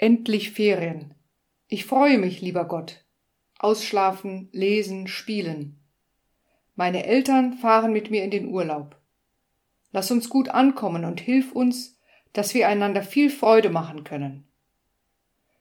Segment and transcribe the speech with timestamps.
[0.00, 1.12] Endlich Ferien.
[1.66, 3.04] Ich freue mich, lieber Gott.
[3.58, 5.80] Ausschlafen, lesen, spielen.
[6.76, 8.96] Meine Eltern fahren mit mir in den Urlaub.
[9.90, 11.98] Lass uns gut ankommen und hilf uns,
[12.32, 14.46] dass wir einander viel Freude machen können.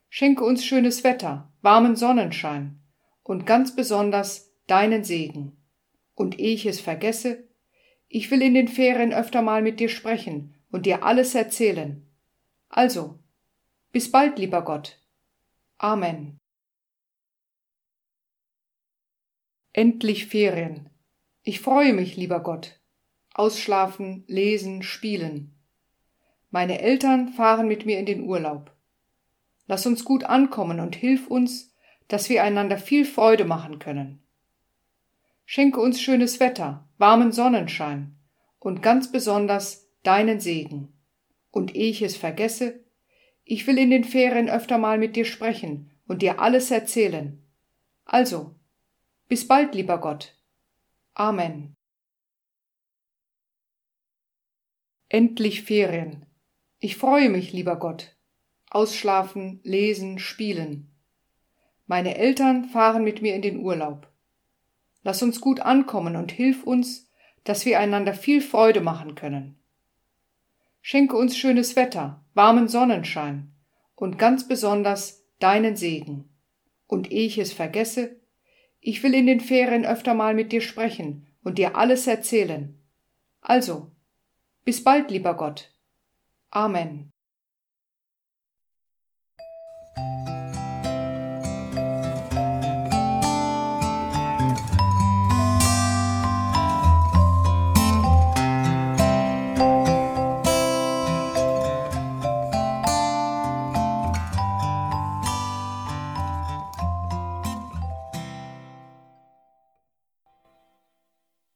[0.07, 2.79] Schenke uns schönes Wetter, warmen Sonnenschein
[3.23, 5.57] und ganz besonders deinen Segen.
[6.13, 7.43] Und ehe ich es vergesse,
[8.07, 12.05] ich will in den Ferien öfter mal mit dir sprechen und dir alles erzählen.
[12.69, 13.17] Also,
[13.97, 14.99] bis bald, lieber Gott.
[15.79, 16.37] Amen.
[19.73, 20.91] Endlich Ferien.
[21.41, 22.79] Ich freue mich, lieber Gott.
[23.33, 25.55] Ausschlafen, lesen, spielen.
[26.51, 28.71] Meine Eltern fahren mit mir in den Urlaub.
[29.65, 31.73] Lass uns gut ankommen und hilf uns,
[32.07, 34.21] dass wir einander viel Freude machen können.
[35.43, 38.15] Schenke uns schönes Wetter, warmen Sonnenschein
[38.59, 40.93] und ganz besonders deinen Segen.
[41.49, 42.85] Und ehe ich es vergesse,
[43.49, 47.41] ich will in den Ferien öfter mal mit dir sprechen und dir alles erzählen.
[48.03, 48.53] Also,
[49.29, 50.35] bis bald, lieber Gott.
[51.13, 51.73] Amen.
[55.07, 56.25] Endlich Ferien.
[56.79, 58.17] Ich freue mich, lieber Gott.
[58.69, 60.91] Ausschlafen, lesen, spielen.
[61.85, 64.11] Meine Eltern fahren mit mir in den Urlaub.
[65.03, 67.09] Lass uns gut ankommen und hilf uns,
[67.45, 69.57] dass wir einander viel Freude machen können.
[70.81, 73.51] Schenke uns schönes Wetter, warmen Sonnenschein
[73.95, 76.29] und ganz besonders deinen Segen.
[76.87, 78.21] Und ehe ich es vergesse,
[78.79, 82.79] ich will in den Ferien öfter mal mit dir sprechen und dir alles erzählen.
[83.41, 83.91] Also,
[84.63, 85.73] bis bald, lieber Gott.
[86.49, 87.11] Amen.